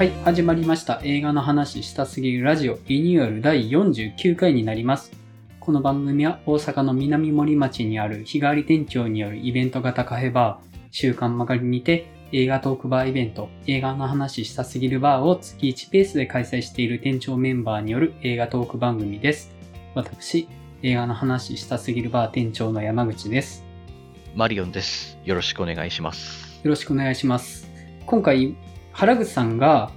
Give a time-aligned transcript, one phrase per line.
[0.00, 1.02] はい、始まりました。
[1.04, 5.12] 映画の話したすぎるラジオリニューアル第49回になります。
[5.60, 19.54] この番組は大阪の南森町にある日替わり店長によるイベント型カフェバー、週刊曲がりにて映画トークバーイベント、映画の話したすぎるバーを月1ペースで開催している店長メンバーによる映画トーク番組です。
[19.94, 20.48] 私、
[20.82, 23.66] 映画の話したすぎるバー店長の山口です。
[24.34, 25.18] マリオンです。
[25.26, 26.58] よろしくお願いします。
[26.64, 27.68] よろしくお願いします。
[28.06, 28.56] 今回、
[28.92, 29.90] 原口さんが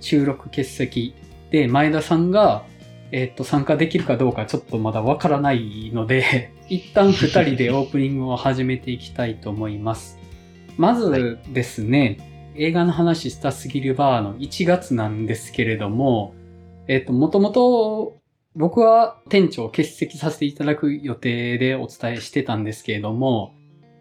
[0.00, 1.14] 収録欠席
[1.50, 2.64] で、前田さんが、
[3.12, 10.18] えっと、参加できるかどうかちょっとまだわからないので、 一旦二人でオープニングを始めていきたいと思います。
[10.76, 16.34] まずですね、映画の話したすぎるバーの1月なんですけれども、
[16.88, 18.18] えっと、もともと
[18.54, 23.54] 僕は店長を欠席させていただく予定でお伝えしてたんですけれども、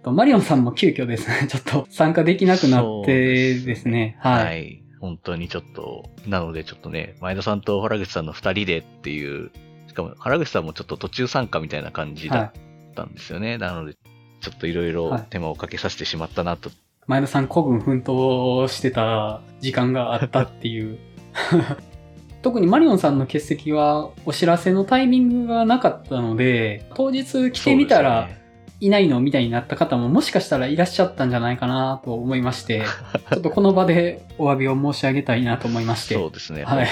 [0.05, 4.67] とマリオンさんも急遽ですね、 ちょっと参加できなくなってですね、ははい。
[4.67, 4.81] い。
[5.01, 9.51] 本当にちょっと、なのでちょっとね、前田さんと原口さんの二人でっていう、
[9.87, 12.95] しかも原口さんもちょっと途中参加みたいな感じだはっい。
[12.95, 13.57] たんですよね。
[13.57, 13.95] なので、
[14.41, 16.69] ちょっといろいろはい手間をかけさせてしまったなと。
[17.07, 20.99] 前田さん古軍奮闘してた時間があったっていう。
[22.41, 28.29] 特にマリオンさんの欠席はお知らせのタイミングがなかったので、当日来てみたら
[28.79, 29.19] いないの？
[29.21, 32.83] みたいになった方ももしかしたらいらっしゃったんじゃないかなと思いまして、
[33.31, 36.15] ちょっとこの場でお詫びを申し上げたいなと思いまして。
[36.15, 36.63] そうですね。
[36.63, 36.87] はい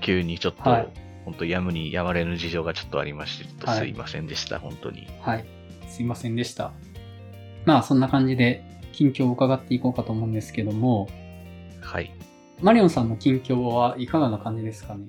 [0.00, 0.88] 急にちょっと、はい
[1.24, 5.06] 本当やむにやまれぬ事情がちょっとありまして、ちょっとはいすいませんでした、本当に。
[5.20, 5.44] はい。
[5.86, 6.72] すいませんでした。
[7.66, 11.08] まあそんな感じで近況を伺っていこうかと思うんですけども、
[11.82, 12.10] はい。
[12.62, 15.08] マリオンさんの近況はいかがな感じですかね？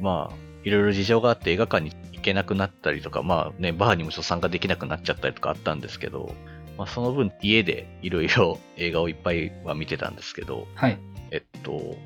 [0.00, 6.34] まあ、いろいろ事情があって映画館に行けなくなったりとか、まあね、バーにもちょっと参加できなくなっちゃったりとかあったんですけど、
[6.78, 10.98] まあその分家でいろいろ映画をいっぱいは見てたんですけど、はい。
[11.30, 11.96] えっと、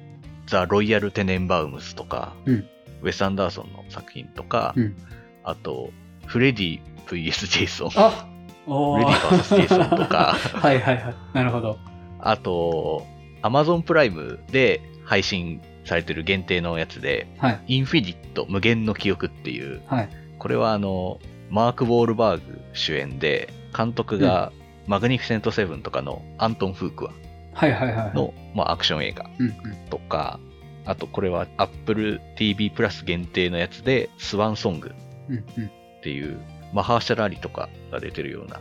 [0.46, 2.64] ザ・ロイヤル・テネンバウムスとか、うん。
[3.02, 4.96] ウェス・アンダーソンの作品とか、うん。
[5.44, 5.90] あと、
[6.26, 7.46] フレディ VS.
[7.46, 8.28] ジェイソン、フあ
[8.66, 8.98] おー。
[8.98, 9.56] レディ VS.
[9.56, 11.14] ジェイソンとか、 はいはいはい。
[11.34, 11.78] なるほど。
[12.18, 13.06] あと、
[13.42, 17.60] アマゾンプライムで配信されてる限定のやつで、はい。
[17.68, 20.08] インフィニット無限の記憶っていう、はい。
[20.38, 21.18] これはあの、
[21.48, 24.52] マーク・ウォールバーグ主演で、監督が
[24.86, 27.12] マグニフィセント・セブンとかのアントン・フークア
[27.54, 28.14] はいはいはいはい。
[28.14, 29.54] の、まあ、アクション映画うんうん。
[29.88, 30.40] とか、
[30.84, 34.92] あとこれは Apple TV プラス限定のやつで、スワンソング
[35.28, 35.70] うんうんっ
[36.02, 36.38] ていう、
[36.72, 38.60] マハーシャル・アリとかが出てるような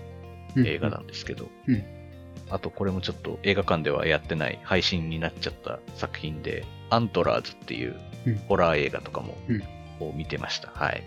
[0.56, 0.68] うん。
[0.68, 1.84] 映画なんですけど、うん
[2.50, 7.96] あとこれもちょっと映画館ではやってない配信になっちゃった作品で、アントラーズっていう
[8.28, 9.64] うんホラー映画とかも、うん
[10.00, 10.70] を見てました。
[10.74, 11.04] はい。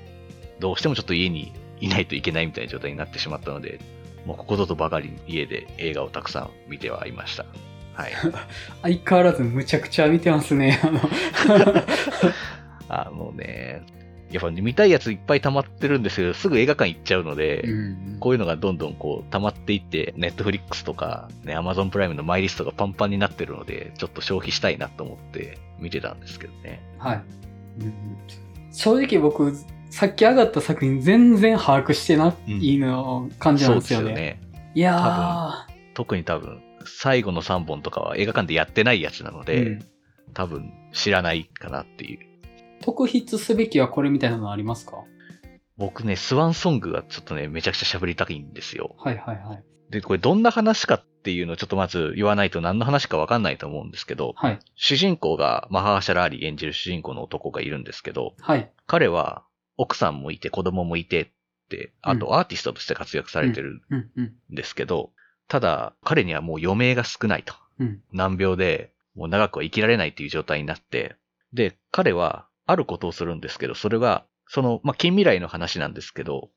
[0.61, 3.81] どうしてもちょっと家にいないといけないみたいな状態になってしまったので、
[4.25, 7.45] もうここぞとばかりに家で映画をたくさん見てはいました。
[7.95, 8.13] はい。
[8.83, 10.81] 相変わらずむちゃくちゃ見てますね。
[10.83, 11.01] あの
[12.89, 13.83] あのね、
[14.31, 26.83] やっぱ見たいやついっぱい溜まってるんですけど、すぐ映画館行っちゃうので、うんこういうのがどんどんこう溜まっていって、ネットフリックスとか、ね、アマゾンプライムのマイリストがパンパンになってるので、ちょっと消費したいなと思って見てたんですけどね。
[26.99, 27.23] はい。
[27.81, 27.93] うんうん
[28.71, 29.55] 正直僕、
[29.91, 34.05] さっき上がった作品全然把握してないの感じなんですよね。
[34.05, 34.41] そうですよね。
[34.75, 35.53] いやー。
[35.95, 39.87] 特に多分、最後の3本とかは映画館でやってないやつなので、うん
[40.35, 42.21] 多分知らないかなっていう。
[42.89, 45.05] 特筆すべきはこれみたいなのありますか？
[45.77, 48.97] 僕ね、スワンソングがちょっとね、めちゃくちゃ喋りたいんですよ。
[48.97, 49.65] はいはいはい。
[49.91, 54.59] で、これどんな話かっていうのをちょっとまず言わないと何の話かわかんないと思うんですけど、はい。
[54.75, 58.73] 主人公がマハーシャラーリ演じる主人公の男がいるんですけど、はい。
[58.87, 59.45] 彼は
[59.77, 61.29] 奥さんもいて子供もいてっ
[61.69, 63.83] て、あとアーティストとして活躍されてる。
[63.91, 65.11] んですけど、
[65.47, 67.53] ただ彼にはもう余命が少ないと。
[67.79, 68.01] うん。
[68.15, 71.17] 難病でもう長くは生きられないっていう状態になって、
[71.53, 76.51] で、彼はあることをするんですけど、それが、その、まあ、近未来の話なんですけど、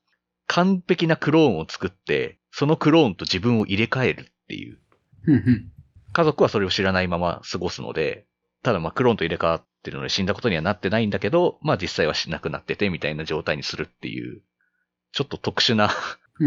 [0.46, 4.78] 完璧なクローンを作って、そのクローンと自分を入れ替えるっていう。
[5.26, 5.72] うんうん。
[6.12, 8.26] 家族はそれを知らないまま過ごすので、
[8.62, 14.42] ただまあクローンと入れ替わってるので死んだことにはなってないんだけど、まあ実際はしなくなっててみたいな状態にするっていう、
[15.12, 15.90] ちょっと特殊な。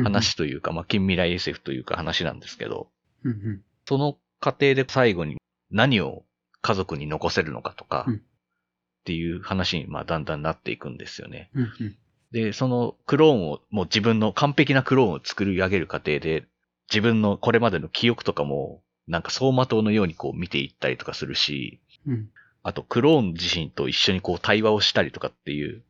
[0.04, 2.90] 話というか、まあ近未来 SF というか話なんですけど。
[3.88, 5.38] その過程で最後に
[5.70, 6.26] 何を
[6.62, 8.22] 家族に残せるのかとか、うん
[9.06, 11.52] っていう話にまあだんだんなっていくんですよね。
[11.54, 11.96] うんうん。
[12.32, 16.48] で、そのクローンを、もう自分の完璧なクローンを作り上げる過程で、
[16.90, 22.30] 自分のこれまでの記憶とかも、なんか走馬灯のようにこう見ていったりとかするし、うん
[22.68, 25.84] あとクローン自身と一緒にこう対話をしたりとかっていう。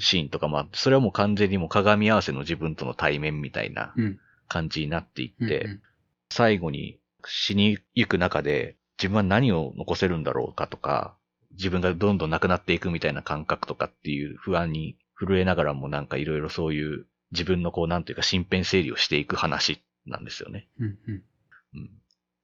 [0.00, 4.18] シーンとかもあって、それはもう完全にもう鏡合わせの自分との対面みたいなうん
[4.48, 5.82] 感じになっていって、うんうん
[6.34, 11.14] 最後に死にゆく中で自分は何を残せるんだろうかとか、
[11.52, 20.68] 自分がどんどんなくなっていくみたいな感覚とかっていう不安に震えながらもなんかいろいろそういう自分のこうなんていうか身辺整理をしていく話なんですよね。
[20.78, 21.22] うんうん。
[21.74, 21.90] うん。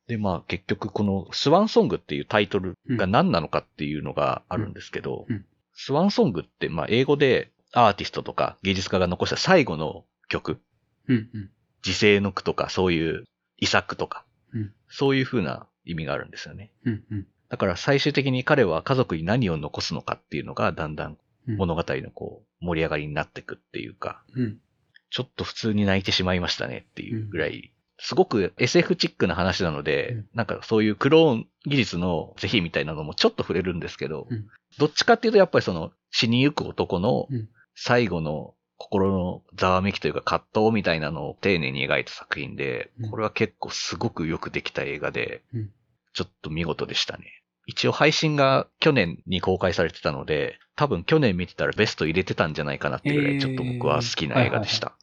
[0.07, 5.45] で、まあ結局このスワンソングっていうタイトルが何なのかっていうのがあるんですけど、うんうん
[5.81, 10.59] スワンソングってまあ英語でアーティストとか芸術家が残した最後の曲、
[11.07, 11.51] うんうん。
[11.83, 13.27] 時世の句とかそういう
[13.59, 16.73] 遺作とか、うんそういう風な意味があるんですよね。
[16.85, 17.27] うんうん。
[17.51, 21.19] だから最終的に彼は家族に何を残すのかっていうのがだんだん
[21.49, 21.57] うん。
[21.57, 24.59] 物語のこう盛り上がりになっていくっていうか、うん。
[25.11, 30.29] ちょっと普通に泣いてしまいましたねっていうぐらい、すごく SF チックな話なので、うん。
[30.35, 34.47] なんかそういうクローン技術の是非みたいなのもちょっと触れるんですけど、うん。
[34.79, 37.49] どっちかっていうとやっぱりその死にゆく男のうん。
[37.81, 45.71] 最後の心のざわめきというか葛藤みたいなのを丁寧に描いた作品でうん、これは結構すごくよくできた映画でうん、
[46.13, 47.38] ちょっと見事でしたね。
[47.69, 54.97] 一応配信が去年に公開されてたので、多分去年見てたらベスト入れてたんじゃないかなっていうぐらい、えーちょっと僕は好きな映画でした。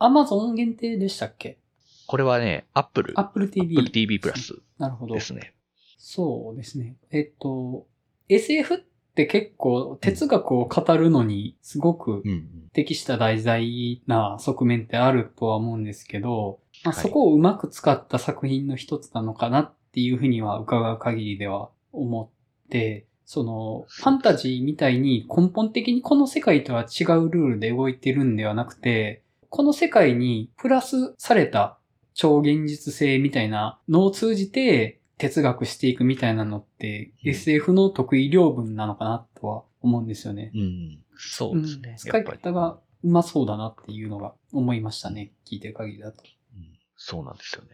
[0.00, 1.58] アマゾン限定でしたっけ？
[2.06, 3.74] これはね、?Apple ッ TV。
[3.74, 5.20] プル TV プラスなるほどで。
[5.20, 5.54] すね。
[5.98, 6.94] そうですね。
[7.10, 7.84] えっと、
[8.28, 8.78] SF っ
[9.16, 12.68] て結構哲学を語るのにすごくうん。
[12.72, 22.32] 適した題材な側面ってあるとは思うんですけど、まあ、はいそこをうまく使った作品の一つなのかなっていうふうには伺う限りでは思
[22.66, 31.78] って、その、ファンタジーみたいに根本的にこの世界とは違うルールで動いてるんではなくて、この世界にプラスされた
[32.14, 40.50] 超現実性みたいなのを通じて哲学していくみたいなのって、うん SF の得意領分なのかなとは思うんですよね。
[40.54, 40.98] うん。
[41.16, 41.96] そうですねん。
[41.96, 42.24] 使い。
[42.24, 45.32] 方がうまそうだなっていうのが思いましたね。
[45.46, 46.22] 聞いてる限りだと。
[46.56, 47.68] うんそうなんですよね。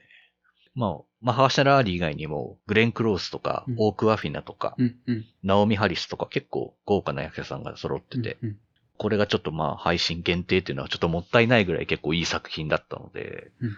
[0.74, 5.24] まあ、マハーシャラーリー以外にも、グレン・クロースとか、うんオーク・アフィナとか、うん、うん。
[5.42, 8.56] ナオミ・ハリスとか結構豪華な役者さんが揃ってて、うん、
[8.98, 13.74] これがちょっとまあ配信限定っていうのはちょっともったいないぐらい結構いい作品だったので、うん、うん。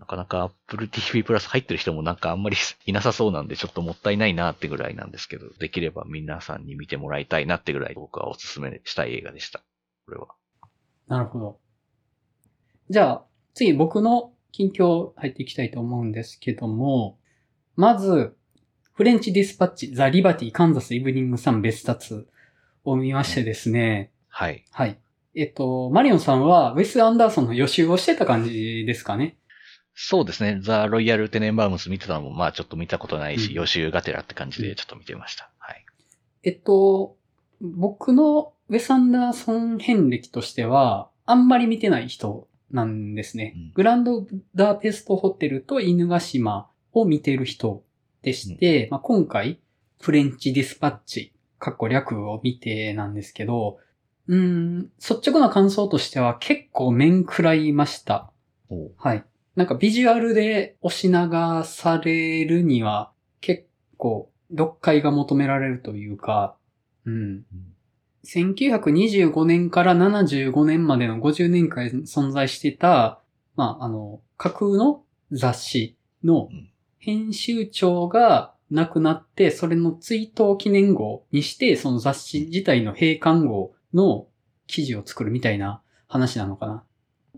[0.00, 2.56] なかなか Apple TV プラス入ってる人もなんかあんまり
[2.86, 9.60] いなさそうなんでちょっともったいないなってぐらいなんですけど、できれば皆さんに見てもらいたいなってぐらい僕はおすすめしたい映画でした。
[10.06, 10.28] これは。
[11.06, 11.58] なるほど。
[12.88, 17.18] じゃあ、次僕の近況入っていきたいと思うんですけども、
[17.76, 18.36] まず、
[18.92, 22.28] フレンチディスパッチ、ザ・リバティ、カンザス・イブニング・サン・ベスタツ
[22.84, 24.64] を見ましてですね、はい。
[24.70, 24.98] はい。
[25.34, 29.36] えっと、マリオンさんはウェス・アンダーソンの予習をしてた感じですかね？
[29.94, 30.60] そうですね。
[30.62, 35.50] ザ・ロイヤル・テネンバウムス見てたのもまあちょっと見たことないし、うん予習がてらって感じでちょっと見てました。
[35.58, 35.84] はい。
[36.42, 37.16] えっと、
[37.60, 43.54] 僕のウェス・アンダーソン遍歴としては、あんまり見てない人なんですね。
[43.56, 47.82] うんグランドダーペストホテルと犬ヶ島を見てる人
[48.22, 49.60] でして、まあ、今回、
[50.00, 53.78] フレンチディスパッチ、かっこ略を見てなんですけど、
[54.28, 58.30] うーん、率直な感想としては結構面食らいました。
[58.96, 59.24] はい。
[59.56, 66.56] なんかビジュアルで押し流されるには結構読解が求められるというか、
[67.04, 67.44] うん。
[68.24, 73.20] 1925年から75年までの50年間存在してた、
[73.56, 84.26] まあ、あの、架空の雑誌のうん編集長が亡くなって、それの追悼記念号にして、その雑誌自体の閉館号の
[84.66, 86.84] 記事を作るみたいな話なのかな。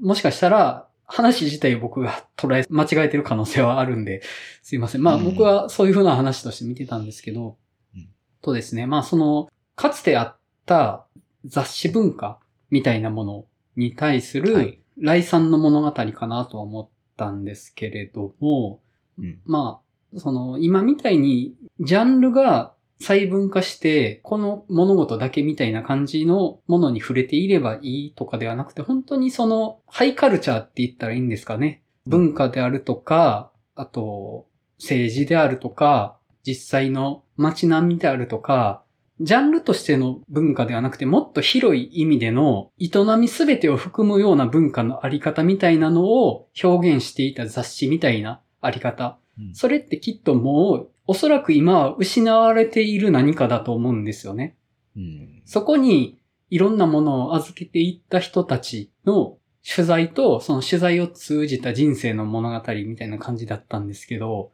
[0.00, 4.22] もしかしたら、話自体を僕が捉え、間違えてる可能性はあるんで、
[4.62, 5.02] すいません。
[5.02, 7.56] まあうん僕はそういう風な話として見てたんですけど、
[7.94, 8.08] うん
[8.42, 10.36] とですね、まあその、かつてあっ
[10.66, 11.06] た
[11.44, 12.38] 雑誌文化
[12.70, 13.44] みたいなもの
[13.76, 18.80] に対すはるい来賛の物語かなとは思ったんですけれども、
[19.18, 19.40] うん。
[19.44, 19.80] ま
[20.14, 31.82] あ、その、今みたいに、ジャンルが細分化して、この物事だけみたいな感じのものに触れていればいいとかではなくて、本当にその、ハイカルチャーって言ったらいいんですかね。
[32.06, 34.46] 文化であるとか、あと、
[34.78, 38.81] 政治であるとか、実際の街並みであるとか、
[39.22, 49.18] ジャンルとしての文化ではなくて、もっと広い意味での営みすべてを含むような文化のあり方みたいなのを表現していた雑誌みたいなあり方。
[49.38, 54.56] うんそれってきっともう、おそらく今は失われている何かだと思うんですよね。
[54.96, 55.42] うん。
[55.46, 56.18] そこに
[56.50, 64.52] いろんなものを預けていった人たちの取材と、その取材を通じた人生の物語みたいな感じだったんですけど、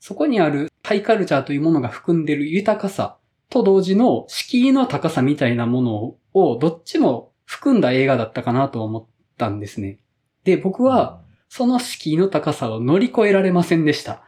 [0.00, 3.18] そこにあるハイカルチャーというものが含んでいる豊かさ
[3.50, 9.98] と同時の敷居の高さみたいなものをどっちも含んだ映画だったかなと思ったんですね。
[10.44, 14.22] で、僕は、その敷居の高さを乗り越えられませんでした。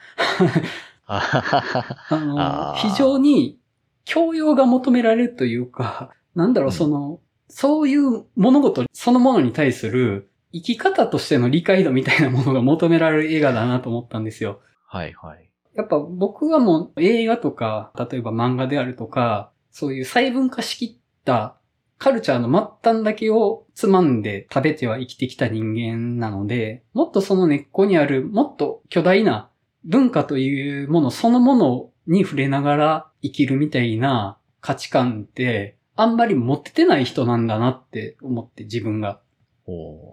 [1.07, 3.59] あの、非常に
[4.05, 14.61] 教養が求められるというか、なんだろう、うんその、そういう物事そのものに対する生き方としての理解度みたいなものが求められる映画だなと思ったんですよ。
[14.87, 15.52] はいはい。
[15.75, 21.57] やっぱ僕はもう映画とか、例えば漫画であるとか、そういう細分化しきった
[21.99, 22.49] カルチャーの
[22.83, 29.51] 末端だけをつまんで食べては生きてきた人間なので、もっとその根っこにあるもっと巨大な
[29.85, 39.21] 文化というものそのものに触れながら生きるみたいな価値観ってあんまり持っててない人なんだなって思って自分が。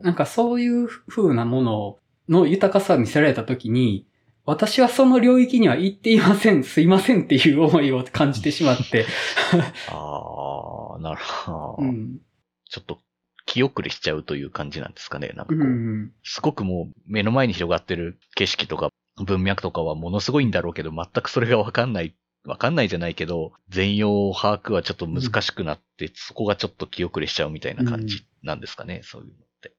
[0.04, 1.98] なんかそういう風なもの
[2.30, 4.06] の豊かさを見せられたときに、
[4.46, 9.06] 私はその領域には行っていません、すいませんっていう思いを感じてしまって、
[9.88, 11.76] ああ、なるほど。
[11.80, 12.20] うん。
[12.66, 13.00] ちょっと
[13.46, 15.34] 気遅れしちゃうという感じなんですかね。
[15.36, 16.12] なんかうこう、ん。
[16.24, 18.90] すごくもう目の前に広がってる景色とか
[19.24, 22.16] 文脈とかはものすごいんだろうけど、全くそれがわかんない、
[22.46, 29.74] わかんないじゃないけど、全容把握はちょっと難しくなって、そこがちょっと気遅れしちゃうみたいな感じなんですかね、そういうのって。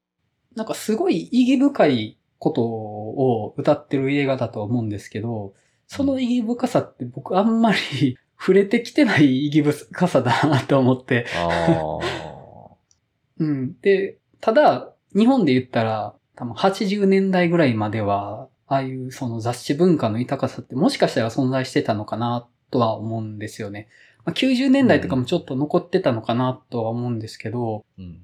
[0.55, 5.53] なんかすごい意義深いことを歌ってる映画だと思うんですけど、
[5.87, 11.99] その意義深さって僕あんまり触れてきてない意義深さだなと思って、あ
[13.39, 13.79] うん。
[13.81, 23.89] で、ただ、日本で言ったら、多分80年代ぐらいまでは、ああいうその雑誌文化の豊かさってもしかしたら存在してたのかなとは思うんですよね。
[24.25, 28.23] まあ、90年代とかもちょっと残ってたのかなとは思うんですけど、あ、うん。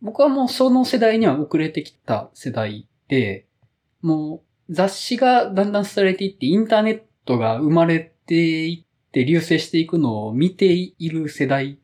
[0.00, 3.47] 僕はもうその世代には遅れてきた世代で、
[4.02, 11.78] もう雑誌がだんだん廃れていってインターネットが生まれていって流星していくのを見ている世代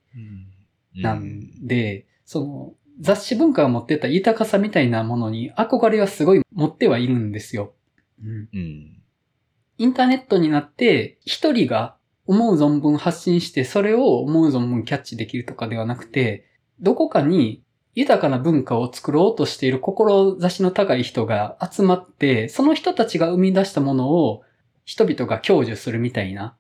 [0.95, 7.73] なんで、その雑誌文化が持ってた豊かさみたいなものに憧れはすごい持ってはいるんですよ。
[8.23, 9.03] うん、うん。
[9.79, 16.47] インターネットになって一人が思う存分発信してそれを思う存分キャッチできるとかではなくて、
[16.81, 17.64] どこかに
[17.95, 24.43] 豊かな文化を作ろうとしている志の高い人が集まって、その人たちが生み出したものを
[24.85, 26.57] 人々が享受するみたいな。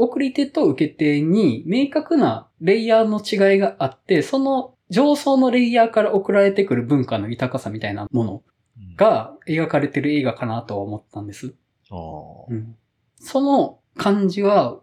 [0.00, 8.42] 送り手と受け手に明確なレイヤーの違いがあって、その上層のレイヤーから送られてくる文化の豊かさみたいなもの
[8.78, 11.54] うん、が描かれてる映画かなとは思ったんです。
[11.90, 12.76] うん
[13.20, 14.78] その感じは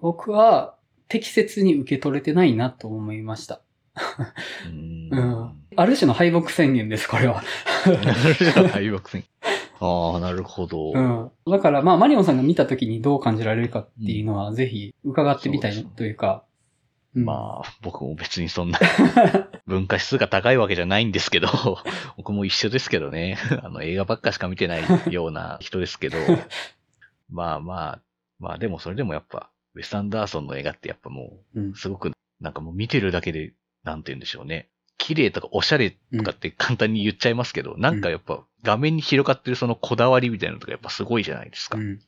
[0.00, 0.76] 僕は
[1.08, 3.62] 適切に受け取れてないなと思いました。
[4.66, 5.52] うんうん。
[5.76, 7.42] ある種の敗北宣言です、これは。
[8.72, 9.24] 敗北戦。
[9.80, 10.92] ああ、なるほど。
[10.92, 11.30] うん。
[11.50, 16.42] だからまあマリオンさんが見た時にどう感じられるかっていうのはぜひ伺ってみたいというか。
[16.42, 18.78] うんまあ、僕も別にそんな
[19.66, 21.48] 文化指数が高いわけじゃないんですけど、
[22.16, 23.38] 僕も一緒ですけどね。
[23.62, 26.18] あの、映画ばっかしか見てないような人ですけど、
[27.30, 28.00] まあまあ、
[28.38, 33.52] まあでもそれでもやっぱ、ウェス・アンダーソンの映画ってやっぱもうんう、すごく、なんかもう見てるだけで、
[33.88, 34.68] なんて言うんでしょうね。
[34.98, 41.78] 綺麗とかおしゃれとかって簡単に言っちゃいますけど、なんかやっぱ画面に広がってるそのこだわりみたいなのとかやっぱすごいじゃないですか。
[41.78, 42.00] うん。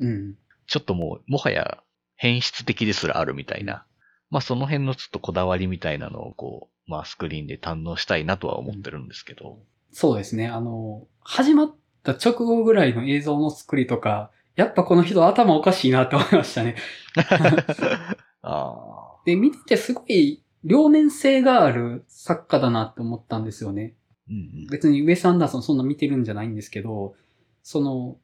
[0.00, 0.34] うん。
[0.66, 1.82] ちょっともう、もはや
[2.16, 3.84] 変質的ですらあるみたいな。
[4.30, 9.58] まあその辺のちょっとこだわりみたいなのをこう、まあスクリーンで堪能したいなとは思ってるんですけど。
[9.92, 10.48] そうですね。
[10.48, 16.76] あの、始まった直後ぐらいの映像の作りとか、やっぱこの人頭おかしいなって思いましたね。
[18.42, 18.76] あ
[19.24, 23.94] で、見ててすごい両面性がある作家だなって思ったんですよね。
[24.30, 24.66] ーうんうん。
[24.70, 27.14] 別にウェス・アンダーソンそんな見てるんじゃないんですけど、
[27.62, 28.16] その、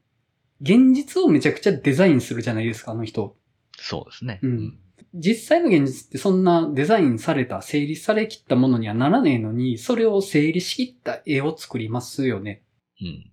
[0.62, 3.36] 現実をめちゃくちゃデザインするじゃないですか、あの人。
[3.78, 4.40] そうですね。
[4.42, 4.78] うん
[5.14, 12.62] 実際の現実ってそんなデザインされた、整理されきったものにはならねえのに、それを整理しきった絵を作りますよね。
[13.00, 13.32] うん。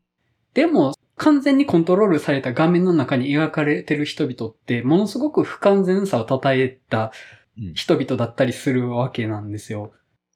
[0.55, 7.11] でも、完全にコントロールされた画面の中に描かれてる人々って、ものすごく不完全さを称えたうん。
[7.73, 9.91] 人々だったりするわけなんですよ。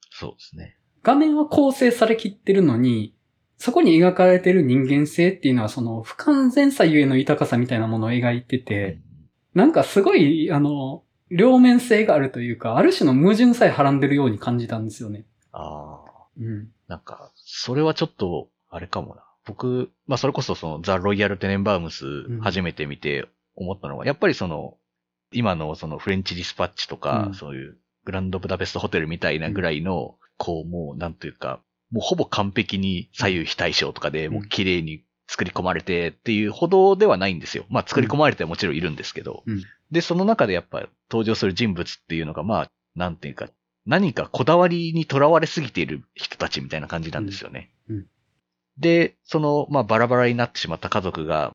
[0.09, 0.77] そうですね。
[1.03, 3.15] 画面は構成されきってるのに、
[3.57, 8.99] そこに描かれてる人間性っていうのはその不完全さゆえの豊かさみたいなものを描いてて、
[9.53, 15.25] なんかすごい、あの、両面性があるというか、ある種の矛盾さえはらんでるように感じたんですよね。
[15.51, 16.11] ああ。
[16.39, 16.69] うん。
[16.87, 19.23] なんか、それはちょっと、あれかもな。
[19.45, 24.77] 僕、まあそれこそそのザ・ロイヤル・テネンバウムスん初めて見て思ったのは、やっぱりその、
[25.31, 27.33] 今のそのフレンチ・ディスパッチとか、うん。
[27.33, 31.59] そういうグランドブダペストホテルみたいなぐらいの、こうもうなんというか、
[31.91, 34.33] もうほぼ完璧に左右非対称とかで、うん。
[34.35, 37.65] もう綺麗に作り込まれてっていうほどではないんですよ。
[37.69, 39.43] まあ作り込まれてはもちろんいるんですけど。
[39.45, 39.63] うん。
[39.91, 43.47] で、その中でやっぱ登場する人物っていうのが、まあ、なんていうか、
[43.85, 47.71] 何かこだわりにとらわれすぎている人たちみたいな感じなんですよね。
[47.89, 47.95] うん。
[47.97, 48.05] うん。
[48.77, 51.51] で、その、まあ、バラバラになってしまった家族が、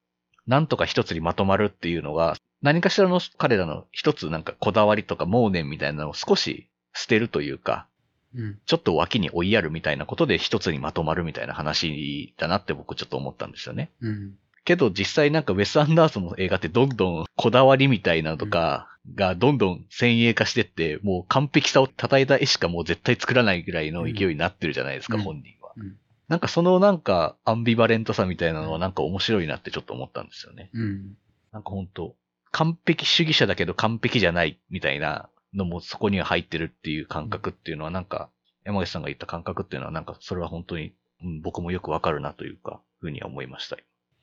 [0.47, 2.37] なんとか一つにまとまるっていうのが、
[2.67, 7.87] 何かしらの彼らの一つなんかこだわりとか盲念みたいなのを少し捨てるというか、
[8.35, 8.59] うん。
[8.67, 13.93] ちょっと脇に追いやるみたいなことで一つにまとまるみたいな話だなって僕ちょっと思ったんですよね。
[14.01, 14.35] うん。
[14.65, 25.73] けど実際なんかウェス・アンダーソンの映画ってどんどんこだわりみたいなのとかがどんどん先鋭化してって、もう完璧さを叩いた絵しかもう絶対作らないぐらいの勢いになってるじゃないですか、うん本人は。
[25.77, 25.97] うん
[26.29, 30.71] なんかそのなんかアンビバレントさみたいなのはなんか面白いなってちょっと思ったんですよね。
[30.75, 31.17] うん。
[31.53, 32.17] なんか本当
[32.53, 38.31] 完璧主義者だけど完璧じゃないみたいなのもそこには入ってるっていう感覚っていうのはなんか、
[38.65, 43.77] 山口さんが言った感覚っていうのはなんかそれは本当に、うん僕もよくわかるなというか、ふうには思いました。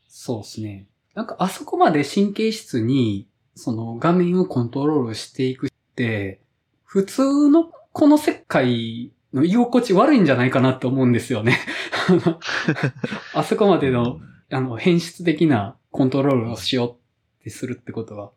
[0.08, 0.86] そうですね。
[1.15, 6.42] なんかあそこまで神経質に、その画面をコントロールしていくって、
[6.84, 11.60] 普通のこの世界の居心地悪いんじゃないかなって思うんですよね。
[13.34, 14.20] あそこまでの、
[14.51, 16.96] あの、変質的なコントロールをしようっ
[17.44, 18.32] てするってことは。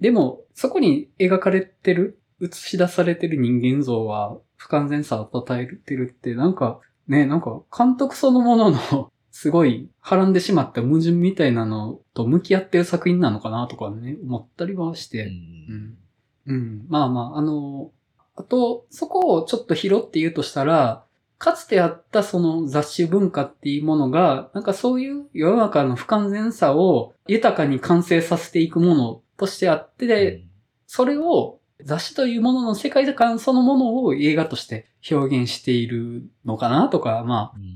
[0.00, 15.24] でも、そこに描かれてる、映し出されてる人間像は不完全さを与えてるって、なんか、ね、なんか、監督そのものの、 すごい、はらんでしまった矛盾みたいなのと向き合ってる作品なのかなとかね、思ったりはしうて。
[15.24, 15.28] ん
[15.68, 15.98] うん。
[16.46, 16.86] うん。
[16.88, 17.90] まあまあ、あの、
[18.36, 21.04] あと、そこをちょっと拾って言うとしたら、
[21.38, 30.44] かつてあったその雑誌文化っていうものが、なんかそういう世の中の不完全さを豊かに完成させていくものとしてあって、
[30.86, 37.74] それを雑誌というものの世界観そのものを映画として表現しているのかなとか、まうんうんうん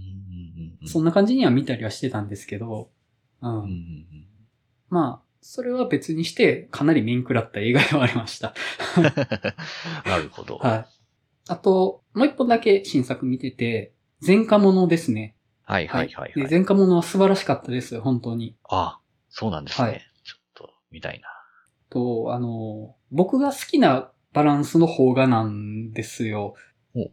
[0.74, 2.90] うあ、んそんな感じには見たりはしてたんですけど、
[3.42, 3.50] うん。
[3.50, 4.04] うんうんうん
[4.90, 8.54] まあ、それは別にして、かなり面食らった映画ではありました。
[10.06, 10.56] なるほど。
[10.58, 10.97] はい。
[11.48, 13.92] あと、もう一本だけ新作見てて、
[14.24, 15.34] 前科者ですね。
[15.64, 16.32] はいはいはいはい。
[16.34, 18.56] で前科者は素晴らしかったです、本当に。
[18.68, 19.88] あ、そうなんですね。
[19.88, 21.28] はいちょっと、見たいな。
[21.90, 26.54] と、あの、僕が好きなバランスの邦画なんですよ
[26.94, 27.10] お。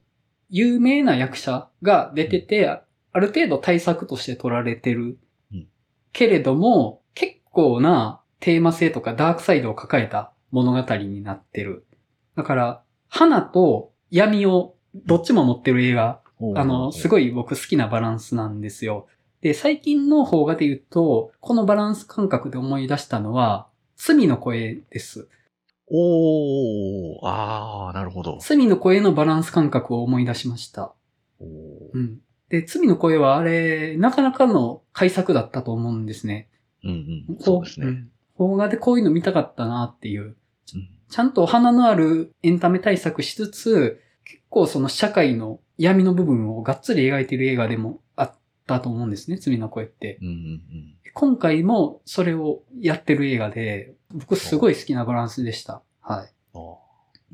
[0.49, 5.17] 有名な役者が出てて、ある程度対策として取られてる。
[5.51, 5.67] うん
[6.12, 11.86] けれども、結構なテーマ性とかダークサイドを抱えた物語になってる。
[12.38, 16.21] だから、花と闇をどっちも持ってる映画
[16.55, 17.09] あの、すい。
[17.09, 19.07] ごい僕好きなバランスなんですよ。
[19.41, 25.27] で、最近の邦画で言うと、このバランス感覚で思い出したのは、罪の声です。
[25.87, 28.39] おー、あー、なるほど。
[28.41, 30.93] 罪の声のバランス感覚を思い出しました。
[31.39, 32.19] うん。
[32.49, 36.49] で、罪の声はあれ、なかなかの改作だったと思うんですね。
[36.83, 37.37] うんうん。
[37.39, 37.87] そうですね。
[37.87, 40.35] ん邦画でこういうの見たかったなっていう。
[40.73, 50.17] うんちゃんと花のあるエンタメ対策しつつ、結構その社会の闇の部分をがっつり描いてる映画でもあったと思うんですね、罪の声って。
[50.21, 55.82] うんうん今回もそれをやってる映画で、僕すごい好きなバランスでした。
[56.01, 56.34] はい。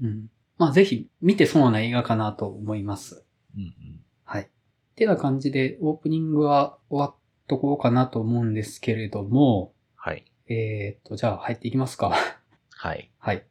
[0.03, 0.29] うん。
[0.59, 3.25] まあぜひ見てそうな映画かなと思います。
[3.55, 4.01] ーうんうん。
[4.23, 4.43] はい。
[4.43, 4.47] っ
[4.93, 7.15] てな感じでオープニングは終わっ
[7.47, 10.25] とこうかなと思うんですけれども、はい。
[10.47, 12.13] えーっと、じゃあ入っていきますか。
[12.81, 13.11] はい。
[13.19, 13.50] はい。